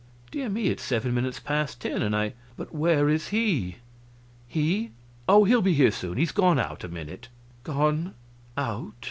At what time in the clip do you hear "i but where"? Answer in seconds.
2.15-3.07